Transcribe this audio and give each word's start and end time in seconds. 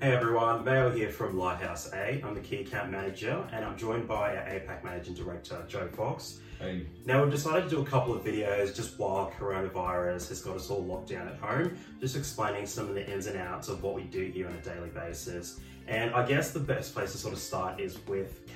Hey 0.00 0.14
everyone, 0.14 0.64
Mayo 0.64 0.90
here 0.90 1.08
from 1.08 1.34
Lighthouse8. 1.34 2.24
I'm 2.24 2.32
the 2.32 2.40
Key 2.40 2.60
Account 2.60 2.92
Manager 2.92 3.44
and 3.52 3.64
I'm 3.64 3.76
joined 3.76 4.06
by 4.06 4.36
our 4.36 4.44
APAC 4.44 4.84
Managing 4.84 5.14
Director, 5.14 5.64
Joe 5.66 5.88
Fox. 5.88 6.38
Hey. 6.60 6.86
Now 7.04 7.20
we've 7.20 7.32
decided 7.32 7.64
to 7.64 7.70
do 7.70 7.82
a 7.82 7.84
couple 7.84 8.14
of 8.14 8.22
videos 8.22 8.72
just 8.76 8.96
while 8.96 9.32
coronavirus 9.36 10.28
has 10.28 10.40
got 10.40 10.54
us 10.54 10.70
all 10.70 10.84
locked 10.84 11.08
down 11.08 11.26
at 11.26 11.34
home, 11.38 11.76
just 12.00 12.14
explaining 12.14 12.64
some 12.64 12.88
of 12.88 12.94
the 12.94 13.12
ins 13.12 13.26
and 13.26 13.36
outs 13.40 13.66
of 13.66 13.82
what 13.82 13.96
we 13.96 14.02
do 14.04 14.26
here 14.26 14.46
on 14.46 14.54
a 14.54 14.62
daily 14.62 14.90
basis. 14.90 15.58
And 15.88 16.14
I 16.14 16.24
guess 16.24 16.52
the 16.52 16.60
best 16.60 16.94
place 16.94 17.10
to 17.10 17.18
sort 17.18 17.32
of 17.34 17.40
start 17.40 17.80
is 17.80 17.98
with 18.06 18.47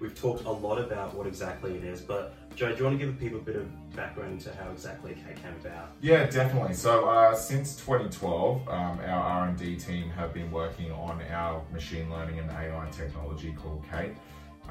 We've 0.00 0.14
talked 0.14 0.44
a 0.44 0.50
lot 0.50 0.78
about 0.78 1.14
what 1.14 1.26
exactly 1.26 1.76
it 1.76 1.84
is, 1.84 2.00
but 2.00 2.34
Joe, 2.56 2.72
do 2.72 2.78
you 2.78 2.84
want 2.84 2.98
to 2.98 3.06
give 3.06 3.18
people 3.18 3.38
a 3.38 3.42
bit 3.42 3.56
of 3.56 3.96
background 3.96 4.32
into 4.32 4.54
how 4.54 4.70
exactly 4.70 5.14
Kate 5.14 5.42
came 5.42 5.54
about? 5.60 5.92
Yeah, 6.00 6.26
definitely. 6.26 6.74
So 6.74 7.08
uh, 7.08 7.34
since 7.34 7.76
2012, 7.76 8.68
um, 8.68 8.74
our 9.00 9.22
R&D 9.46 9.76
team 9.76 10.10
have 10.10 10.34
been 10.34 10.50
working 10.50 10.92
on 10.92 11.22
our 11.30 11.62
machine 11.72 12.10
learning 12.10 12.38
and 12.38 12.50
AI 12.50 12.88
technology 12.90 13.52
called 13.52 13.84
Kate. 13.90 14.14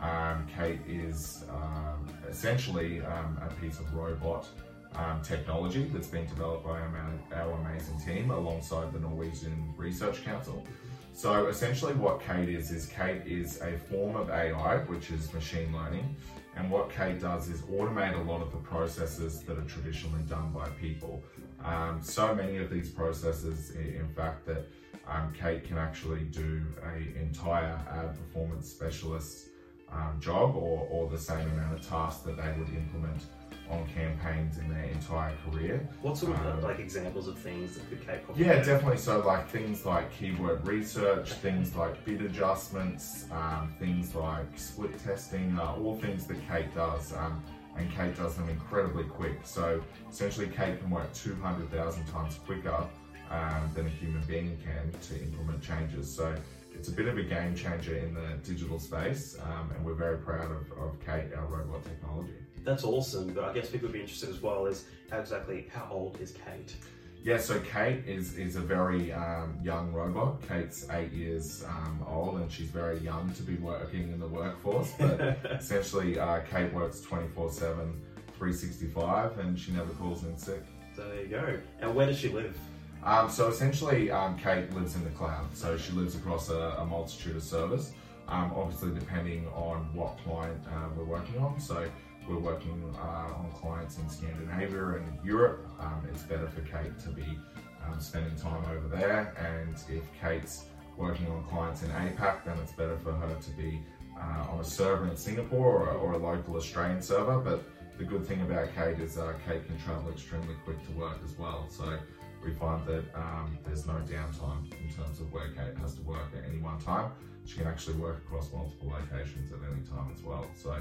Um, 0.01 0.45
Kate 0.55 0.81
is 0.87 1.45
um, 1.49 2.05
essentially 2.29 3.01
um, 3.01 3.39
a 3.41 3.51
piece 3.61 3.79
of 3.79 3.93
robot 3.93 4.47
um, 4.95 5.21
technology 5.21 5.89
that's 5.91 6.07
been 6.07 6.27
developed 6.27 6.65
by 6.65 6.79
our, 6.79 7.13
our 7.35 7.51
amazing 7.61 7.99
team 7.99 8.31
alongside 8.31 8.93
the 8.93 8.99
Norwegian 8.99 9.73
Research 9.77 10.23
Council. 10.23 10.63
So 11.13 11.45
essentially 11.47 11.93
what 11.93 12.21
Kate 12.21 12.49
is, 12.49 12.71
is 12.71 12.87
Kate 12.87 13.21
is 13.25 13.61
a 13.61 13.77
form 13.89 14.15
of 14.15 14.31
AI, 14.31 14.77
which 14.85 15.11
is 15.11 15.31
machine 15.31 15.71
learning. 15.71 16.15
And 16.55 16.69
what 16.69 16.89
Kate 16.91 17.21
does 17.21 17.49
is 17.49 17.61
automate 17.61 18.19
a 18.19 18.23
lot 18.23 18.41
of 18.41 18.51
the 18.51 18.57
processes 18.57 19.41
that 19.43 19.57
are 19.57 19.65
traditionally 19.65 20.23
done 20.23 20.51
by 20.51 20.67
people. 20.81 21.23
Um, 21.63 21.99
so 22.01 22.33
many 22.33 22.57
of 22.57 22.69
these 22.69 22.89
processes, 22.89 23.71
in 23.71 24.09
fact, 24.15 24.45
that 24.47 24.67
um, 25.07 25.33
Kate 25.39 25.63
can 25.63 25.77
actually 25.77 26.21
do 26.21 26.65
an 26.83 27.13
entire 27.19 27.79
ad 27.91 28.17
performance 28.17 28.69
specialist 28.69 29.49
um, 29.95 30.19
job 30.19 30.55
or, 30.55 30.87
or 30.89 31.09
the 31.09 31.17
same 31.17 31.47
amount 31.51 31.79
of 31.79 31.87
tasks 31.87 32.21
that 32.23 32.37
they 32.37 32.53
would 32.57 32.69
implement 32.69 33.21
on 33.69 33.87
campaigns 33.87 34.57
in 34.57 34.69
their 34.69 34.83
entire 34.83 35.33
career. 35.49 35.87
What 36.01 36.17
sort 36.17 36.33
of 36.33 36.45
um, 36.45 36.61
like 36.61 36.79
examples 36.79 37.27
of 37.27 37.37
things 37.37 37.75
that 37.75 37.89
could 37.89 38.05
Kate 38.05 38.19
Yeah, 38.35 38.61
definitely. 38.61 38.97
So 38.97 39.19
like 39.19 39.49
things 39.49 39.85
like 39.85 40.11
keyword 40.17 40.67
research, 40.67 41.31
things 41.33 41.75
like 41.75 42.03
bid 42.05 42.21
adjustments, 42.21 43.25
um, 43.31 43.73
things 43.79 44.15
like 44.15 44.57
split 44.57 44.97
testing, 45.03 45.57
uh, 45.59 45.75
all 45.75 45.97
things 45.97 46.27
that 46.27 46.37
Kate 46.47 46.73
does. 46.75 47.13
Um, 47.13 47.43
and 47.75 47.91
Kate 47.91 48.15
does 48.15 48.35
them 48.35 48.49
incredibly 48.49 49.05
quick. 49.05 49.39
So 49.43 49.81
essentially 50.09 50.47
Kate 50.47 50.79
can 50.79 50.89
work 50.91 51.11
200,000 51.13 52.05
times 52.05 52.35
quicker 52.45 52.87
um, 53.31 53.71
than 53.73 53.87
a 53.87 53.89
human 53.89 54.21
being 54.23 54.57
can 54.63 54.91
to 55.07 55.23
implement 55.23 55.61
changes. 55.63 56.13
So 56.13 56.35
it's 56.83 56.91
a 56.91 56.95
bit 56.95 57.07
of 57.07 57.17
a 57.17 57.23
game 57.23 57.55
changer 57.55 57.95
in 57.95 58.13
the 58.13 58.27
digital 58.43 58.77
space, 58.77 59.37
um, 59.41 59.71
and 59.73 59.85
we're 59.85 59.93
very 59.93 60.17
proud 60.17 60.51
of, 60.51 60.69
of 60.77 60.99
Kate, 60.99 61.33
our 61.33 61.45
robot 61.45 61.81
technology. 61.85 62.33
That's 62.65 62.83
awesome, 62.83 63.31
but 63.33 63.45
I 63.45 63.53
guess 63.53 63.69
people 63.69 63.87
would 63.87 63.93
be 63.93 64.01
interested 64.01 64.27
as 64.27 64.41
well 64.41 64.65
is 64.65 64.83
how 65.09 65.19
exactly 65.19 65.69
how 65.73 65.87
old 65.89 66.19
is 66.19 66.33
Kate? 66.33 66.75
Yeah, 67.23 67.37
so 67.37 67.61
Kate 67.61 68.03
is 68.05 68.37
is 68.37 68.57
a 68.57 68.59
very 68.59 69.13
um, 69.13 69.57
young 69.63 69.93
robot. 69.93 70.45
Kate's 70.45 70.85
eight 70.89 71.13
years 71.13 71.63
um, 71.65 72.05
old, 72.05 72.41
and 72.41 72.51
she's 72.51 72.67
very 72.67 72.99
young 72.99 73.31
to 73.35 73.43
be 73.43 73.55
working 73.55 74.11
in 74.11 74.19
the 74.19 74.27
workforce. 74.27 74.91
But 74.99 75.21
essentially, 75.51 76.19
uh, 76.19 76.41
Kate 76.41 76.73
works 76.73 76.99
24 76.99 77.49
7, 77.49 78.01
365, 78.37 79.39
and 79.39 79.57
she 79.57 79.71
never 79.71 79.93
calls 79.93 80.25
in 80.25 80.37
sick. 80.37 80.65
So 80.97 81.07
there 81.07 81.21
you 81.21 81.27
go. 81.29 81.59
And 81.79 81.95
where 81.95 82.07
does 82.07 82.19
she 82.19 82.27
live? 82.27 82.57
Um, 83.05 83.29
so 83.29 83.49
essentially, 83.49 84.11
um, 84.11 84.37
Kate 84.37 84.71
lives 84.73 84.95
in 84.95 85.03
the 85.03 85.09
cloud. 85.11 85.45
So 85.53 85.77
she 85.77 85.91
lives 85.91 86.15
across 86.15 86.49
a, 86.49 86.75
a 86.79 86.85
multitude 86.85 87.35
of 87.35 87.43
servers, 87.43 87.91
um, 88.29 88.51
obviously 88.55 88.97
depending 88.97 89.47
on 89.49 89.93
what 89.93 90.17
client 90.23 90.61
uh, 90.67 90.87
we're 90.95 91.03
working 91.03 91.37
on. 91.39 91.59
So 91.59 91.89
we're 92.29 92.39
working 92.39 92.81
uh, 92.97 93.33
on 93.35 93.51
clients 93.53 93.97
in 93.97 94.07
Scandinavia 94.07 94.95
and 94.95 95.19
Europe. 95.25 95.67
Um, 95.79 96.07
it's 96.09 96.23
better 96.23 96.47
for 96.47 96.61
Kate 96.61 96.97
to 96.99 97.09
be 97.09 97.37
um, 97.85 97.99
spending 97.99 98.35
time 98.37 98.63
over 98.71 98.87
there. 98.87 99.33
And 99.37 99.75
if 99.89 100.03
Kate's 100.21 100.65
working 100.97 101.27
on 101.27 101.43
clients 101.43 101.83
in 101.83 101.89
APAC, 101.89 102.45
then 102.45 102.57
it's 102.59 102.71
better 102.71 102.97
for 102.97 103.11
her 103.11 103.35
to 103.35 103.49
be 103.51 103.81
uh, 104.17 104.51
on 104.51 104.59
a 104.61 104.63
server 104.63 105.07
in 105.07 105.17
Singapore 105.17 105.89
or, 105.89 105.89
or, 105.89 106.13
a 106.13 106.17
local 106.17 106.55
Australian 106.55 107.01
server. 107.01 107.39
But 107.39 107.63
the 107.97 108.05
good 108.05 108.25
thing 108.25 108.41
about 108.41 108.73
Kate 108.75 108.99
is 108.99 109.17
uh, 109.17 109.33
Kate 109.45 109.65
can 109.65 109.77
travel 109.79 110.09
extremely 110.11 110.55
quick 110.63 110.83
to 110.85 110.91
work 110.93 111.17
as 111.25 111.37
well. 111.37 111.67
So 111.69 111.97
we 112.43 112.51
find 112.51 112.85
that 112.85 113.03
um, 113.15 113.57
there's 113.65 113.85
no 113.85 113.93
downtime 113.93 114.71
in 114.71 114.93
terms 114.95 115.19
of 115.19 115.31
where 115.31 115.49
Kate 115.49 115.77
has 115.81 115.95
to 115.95 116.01
work 116.03 116.27
at 116.37 116.49
any 116.49 116.59
one 116.59 116.79
time. 116.79 117.11
She 117.45 117.57
can 117.57 117.67
actually 117.67 117.95
work 117.95 118.23
across 118.25 118.51
multiple 118.53 118.89
locations 118.89 119.51
at 119.51 119.59
any 119.69 119.81
time 119.83 120.11
as 120.15 120.23
well. 120.23 120.45
So 120.55 120.75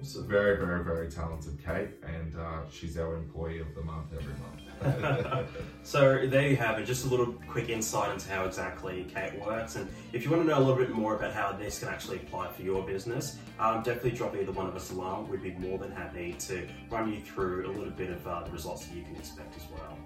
awesome. 0.00 0.26
very, 0.26 0.56
very, 0.56 0.82
very 0.82 1.08
talented 1.08 1.58
Kate, 1.64 1.90
and 2.02 2.34
uh, 2.36 2.68
she's 2.70 2.98
our 2.98 3.14
employee 3.16 3.60
of 3.60 3.72
the 3.74 3.82
month 3.82 4.06
every 4.12 4.34
month. 4.34 5.46
so 5.82 6.26
there 6.26 6.48
you 6.48 6.56
have 6.56 6.78
it, 6.78 6.86
just 6.86 7.06
a 7.06 7.08
little 7.08 7.32
quick 7.48 7.68
insight 7.68 8.12
into 8.12 8.28
how 8.30 8.44
exactly 8.44 9.06
Kate 9.14 9.38
works. 9.40 9.76
And 9.76 9.88
if 10.12 10.24
you 10.24 10.30
want 10.30 10.42
to 10.42 10.48
know 10.48 10.58
a 10.58 10.60
little 10.60 10.76
bit 10.76 10.90
more 10.90 11.14
about 11.14 11.32
how 11.32 11.52
this 11.52 11.78
can 11.78 11.88
actually 11.88 12.16
apply 12.16 12.50
for 12.52 12.62
your 12.62 12.82
business, 12.82 13.38
um, 13.60 13.82
definitely 13.82 14.12
drop 14.12 14.36
either 14.36 14.52
one 14.52 14.66
of 14.66 14.74
us 14.74 14.90
a 14.90 14.94
line. 14.94 15.28
We'd 15.28 15.42
be 15.42 15.52
more 15.52 15.78
than 15.78 15.92
happy 15.92 16.34
to 16.40 16.66
run 16.90 17.12
you 17.12 17.20
through 17.20 17.66
a 17.66 17.72
little 17.72 17.92
bit 17.92 18.10
of 18.10 18.26
uh, 18.26 18.42
the 18.44 18.50
results 18.50 18.86
that 18.86 18.96
you 18.96 19.02
can 19.02 19.16
expect 19.16 19.56
as 19.56 19.70
well. 19.70 19.96